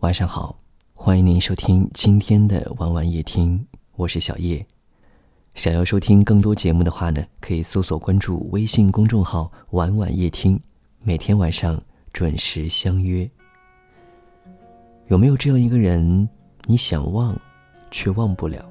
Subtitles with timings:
[0.00, 0.56] 晚上好，
[0.94, 3.66] 欢迎您收听今天的晚晚夜听，
[3.96, 4.64] 我是小叶。
[5.54, 10.58] 想要收听更多节目的话呢，可以搜索关注微信公众号“晚晚夜听”，
[11.02, 11.82] 每天晚上
[12.12, 13.28] 准时相约。
[15.08, 16.28] 有没有这样一个人，
[16.66, 17.36] 你想忘，
[17.90, 18.64] 却忘不了？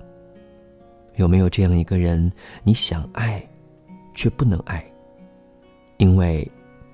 [1.17, 2.31] 有没有这样一个人，
[2.63, 3.45] 你想爱，
[4.15, 4.81] 却不能爱？
[5.97, 6.49] 因为，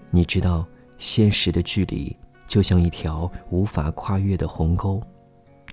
[0.10, 0.66] 你知道，
[0.98, 2.18] 现实的距离。
[2.54, 5.02] 就像一条无法跨越的鸿沟，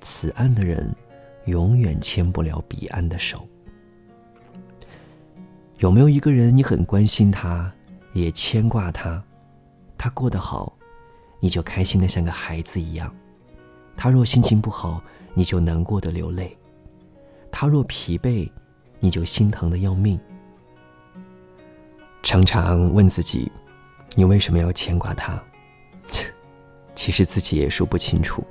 [0.01, 0.91] 此岸的人
[1.45, 3.47] 永远牵不了彼岸的手。
[5.77, 7.71] 有没有一个人，你很关心他，
[8.15, 9.23] 也牵挂他？
[9.99, 10.73] 他过得好，
[11.39, 13.11] 你就开心的像个孩子一样；
[13.95, 15.05] 他若心情不好，
[15.35, 16.47] 你就难过的流泪；
[17.53, 18.51] 他若疲惫，
[19.01, 20.19] 你就心疼的要命。
[22.23, 23.53] 常常问自己，
[24.17, 25.39] 你为什么要牵挂他？
[27.01, 28.45] 其实自己也说不清楚。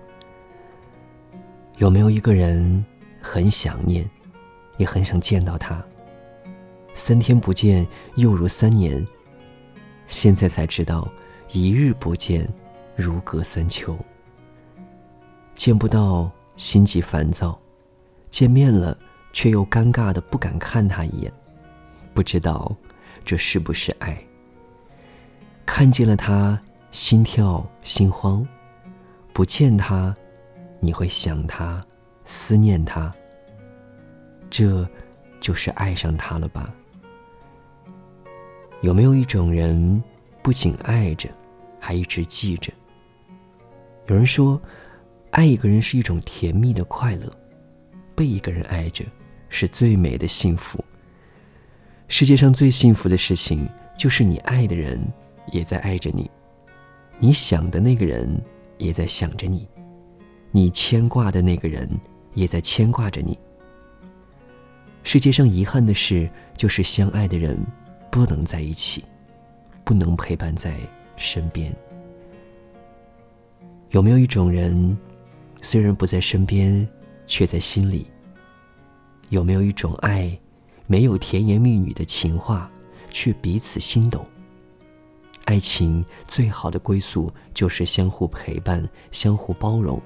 [1.77, 2.83] 有没有一个人
[3.21, 4.03] 很想念，
[4.77, 5.85] 也很想见到他？
[6.95, 9.05] 三天不见，又如三年。
[10.07, 11.07] 现在才知道，
[11.51, 12.49] 一日不见，
[12.95, 13.95] 如隔三秋。
[15.53, 17.55] 见不到，心急烦躁；
[18.31, 18.97] 见面了，
[19.31, 21.31] 却又尴尬的不敢看他一眼。
[22.15, 22.75] 不知道
[23.23, 24.17] 这是不是爱？
[25.67, 26.59] 看见了他。
[26.91, 28.45] 心跳心慌，
[29.33, 30.15] 不见他，
[30.79, 31.85] 你会想他，
[32.25, 33.13] 思念他。
[34.49, 34.87] 这，
[35.39, 36.73] 就是爱上他了吧？
[38.81, 40.01] 有没有一种人，
[40.41, 41.29] 不仅爱着，
[41.79, 42.73] 还一直记着？
[44.07, 44.59] 有人说，
[45.29, 47.31] 爱一个人是一种甜蜜的快乐，
[48.15, 49.05] 被一个人爱着，
[49.49, 50.83] 是最美的幸福。
[52.07, 54.99] 世界上最幸福的事情，就是你爱的人
[55.51, 56.27] 也在爱着你。
[57.21, 58.29] 你想的那个人
[58.77, 59.67] 也在想着你，
[60.51, 61.89] 你牵挂的那个人
[62.33, 63.37] 也在牵挂着你。
[65.03, 67.57] 世界上遗憾的事，就是相爱的人
[68.09, 69.03] 不能在一起，
[69.83, 70.77] 不能陪伴在
[71.17, 71.75] 身边。
[73.89, 74.97] 有没有一种人，
[75.61, 76.87] 虽然不在身边，
[77.27, 78.07] 却在心里？
[79.27, 80.39] 有没有一种爱，
[80.87, 82.71] 没有甜言蜜语的情话，
[83.09, 84.25] 却彼此心动？
[85.49, 89.99] 爱情最好的归宿就是相互陪伴、相互包容。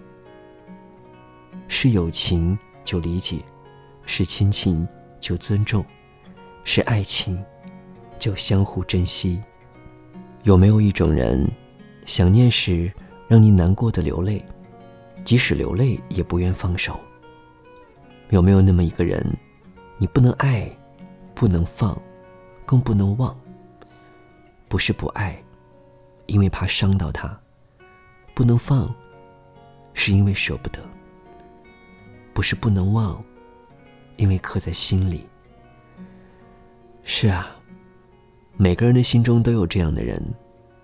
[1.67, 3.39] 是友情就理解，
[4.05, 4.87] 是亲情
[5.19, 5.83] 就尊重，
[6.63, 7.43] 是爱情
[8.17, 9.37] 就相互珍惜。
[10.43, 11.45] 有没有一种人，
[12.05, 12.89] 想念时
[13.27, 14.41] 让你难过的流泪，
[15.25, 16.97] 即使流泪也不愿放手？
[18.29, 19.21] 有没有那么一个人，
[19.97, 20.71] 你不能爱，
[21.35, 22.01] 不能放，
[22.65, 23.37] 更不能忘？
[24.73, 25.39] 不是不爱，
[26.25, 27.29] 因为怕伤到他；
[28.34, 28.91] 不能放，
[29.94, 30.79] 是因为舍不得；
[32.34, 33.23] 不是不能忘，
[34.16, 35.28] 因为刻在心里。
[37.03, 37.56] 是啊，
[38.57, 40.19] 每个人的心中都有这样的人，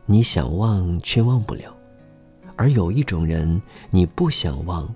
[0.06, 1.74] 你想忘却忘不了；
[2.56, 4.88] 而有一种人，你不想忘，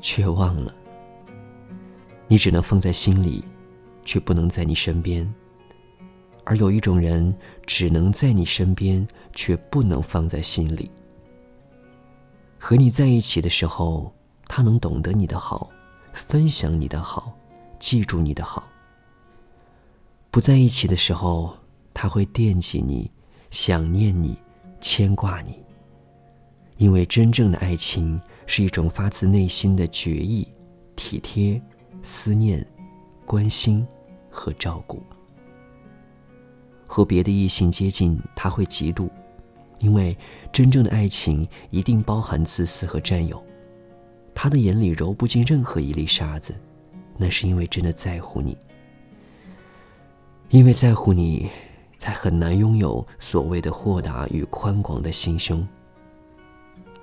[0.00, 0.74] 却忘了。
[2.26, 3.44] 你只能放在心里，
[4.04, 5.32] 却不能在你身边。
[6.44, 7.34] 而有一种人，
[7.66, 10.90] 只能在你身边，却不能放在心里。
[12.58, 14.12] 和你在一起的时候，
[14.46, 15.70] 他能懂得你的好，
[16.12, 17.32] 分享你的好，
[17.78, 18.64] 记住你的好。
[20.30, 21.56] 不在一起的时候，
[21.92, 23.10] 他会惦记你，
[23.50, 24.36] 想念你，
[24.80, 25.62] 牵挂你。
[26.78, 30.48] 因为真正的爱情是一种发自内心的决意、
[30.96, 31.60] 体贴、
[32.02, 32.66] 思念、
[33.24, 33.86] 关心
[34.30, 35.02] 和照顾。
[36.94, 39.08] 和别的异性接近，他会嫉妒，
[39.78, 40.14] 因为
[40.52, 43.42] 真正的爱情一定包含自私和占有。
[44.34, 46.54] 他的眼里揉不进任何一粒沙子，
[47.16, 48.54] 那是因为真的在乎你。
[50.50, 51.48] 因为在乎你，
[51.96, 55.66] 才很难拥有所谓的豁达与宽广的心胸。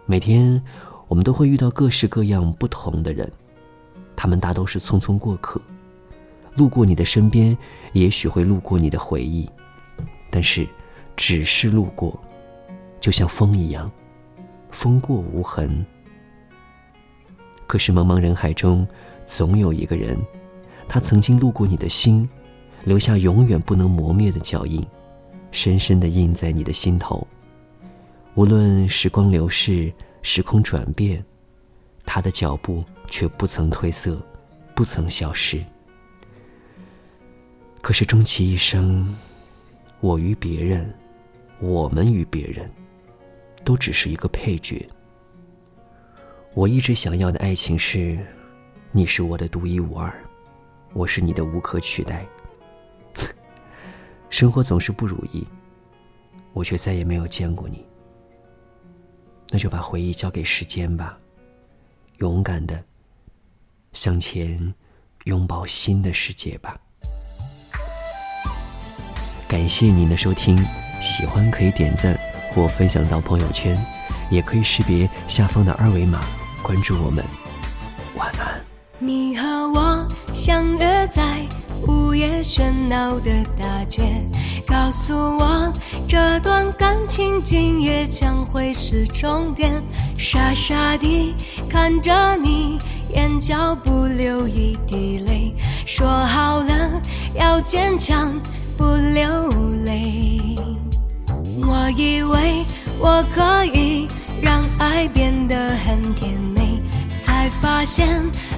[0.06, 0.64] 每天，
[1.08, 3.28] 我们都会遇到各式各样不同的人，
[4.16, 5.60] 他们大都是匆匆过客，
[6.56, 7.58] 路过你的身边，
[7.94, 9.50] 也许会路过你的回忆。
[10.30, 10.68] 但是，
[11.16, 12.18] 只是路过，
[13.00, 13.92] 就像风一样，
[14.72, 15.86] 风过无痕。
[17.68, 18.88] 可是茫茫人海中，
[19.26, 20.18] 总有一个人，
[20.88, 22.28] 他曾经路过你的心，
[22.84, 24.86] 留下永远不能磨灭的脚印，
[25.52, 27.28] 深深的印在你的心头。
[28.36, 29.92] 无论时光流逝，
[30.22, 31.24] 时空转变，
[32.06, 34.18] 他的脚步却不曾褪色，
[34.74, 35.64] 不曾消失。
[37.82, 39.16] 可是终其一生。
[40.02, 40.94] 我与别人，
[41.60, 42.72] 我们与别人，
[43.66, 44.88] 都只是一个配角。
[46.54, 48.18] 我一直想要的爱情是，
[48.92, 50.14] 你是我的独一无二，
[50.94, 52.26] 我是你的无可取代。
[54.30, 55.46] 生活总是不如意，
[56.54, 57.86] 我却再也没有见过你。
[59.50, 61.20] 那就把回忆交给时间吧，
[62.20, 62.82] 勇敢的
[63.92, 64.74] 向前
[65.26, 66.80] 拥抱新的世界吧。
[69.70, 70.58] 谢谢您的收听，
[71.00, 72.20] 喜欢可以点赞
[72.50, 73.78] 或分享到朋友圈，
[74.32, 76.20] 也可以识别下方的二维码
[76.64, 77.24] 关注我们。
[78.16, 78.60] 晚安。
[78.98, 81.22] 你和我相约在
[81.88, 84.28] 午夜喧闹的大街，
[84.66, 85.72] 告诉我
[86.08, 89.80] 这段感情今夜将会是终点。
[90.18, 91.36] 傻傻地
[91.70, 92.80] 看着你，
[93.14, 95.54] 眼角不流一滴泪，
[95.86, 97.02] 说好了
[97.36, 98.34] 要坚强
[99.14, 99.50] 流
[99.86, 100.56] 泪。
[101.62, 102.66] 我以为
[103.00, 104.08] 我可以
[104.42, 106.82] 让爱变得很甜美，
[107.24, 108.08] 才发现。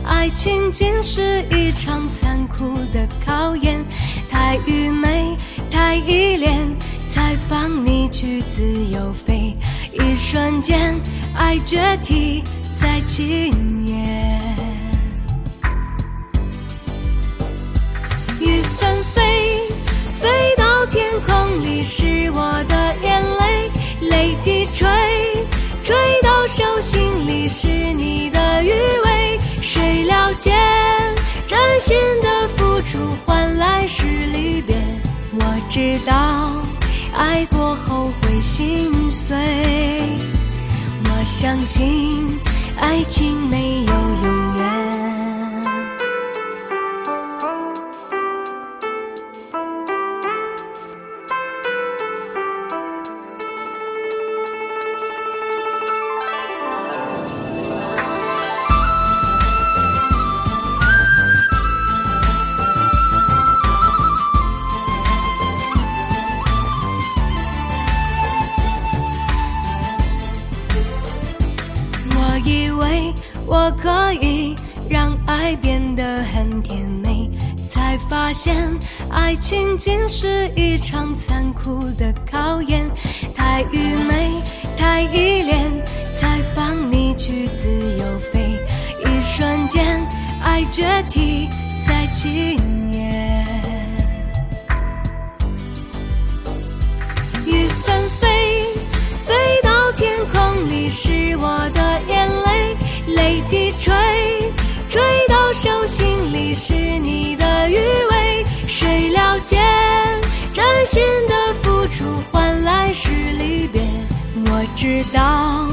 [0.03, 3.83] 爱情竟是一场残酷的考验，
[4.29, 5.37] 太愚昧，
[5.69, 6.67] 太依恋，
[7.07, 8.61] 才放你去自
[8.91, 9.55] 由飞。
[9.93, 10.99] 一瞬间，
[11.35, 12.43] 爱决堤
[12.79, 14.60] 在今夜。
[21.83, 24.87] 是我的眼泪，泪滴垂，
[25.81, 29.39] 垂到手心里是你的余味。
[29.61, 30.51] 谁了解
[31.47, 34.75] 真心的付出换来是离别？
[35.33, 36.61] 我知道
[37.13, 39.37] 爱过后会心碎。
[41.03, 42.27] 我相信
[42.77, 43.90] 爱情没有
[73.51, 74.55] 我可以
[74.89, 77.29] 让爱变得很甜美，
[77.69, 78.55] 才发现
[79.09, 82.89] 爱情竟是一场残酷的考验。
[83.35, 84.41] 太愚昧，
[84.77, 85.69] 太依恋，
[86.17, 87.67] 才放你去自
[87.99, 88.39] 由飞。
[89.03, 89.99] 一瞬间，
[90.41, 91.49] 爱决堤
[91.85, 92.57] 在今
[92.93, 93.30] 夜。
[105.91, 108.45] 心里是你的余味。
[108.65, 109.59] 谁了解
[110.53, 113.81] 真心的付出换来是离别？
[114.45, 115.67] 我知道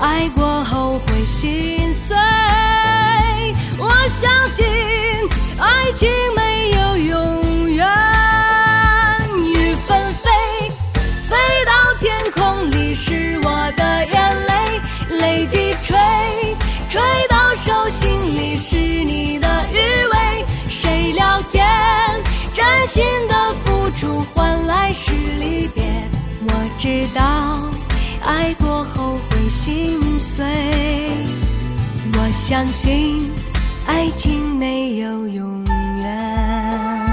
[0.00, 2.16] 爱过后会心碎。
[3.78, 4.66] 我相信
[5.56, 6.96] 爱情没有
[22.92, 25.84] 心的付出换来是离别？
[26.42, 27.70] 我知道
[28.24, 30.44] 爱过后会心碎，
[32.14, 33.30] 我相信
[33.86, 35.64] 爱情没有永
[36.02, 37.09] 远。